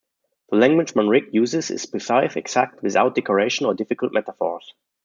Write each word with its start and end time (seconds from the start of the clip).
The 0.49 0.55
language 0.55 0.95
Manrique 0.95 1.31
uses 1.31 1.69
is 1.69 1.85
precise, 1.85 2.35
exact, 2.35 2.81
without 2.81 3.13
decoration 3.13 3.67
or 3.67 3.75
difficult 3.75 4.13
metaphors. 4.13 4.73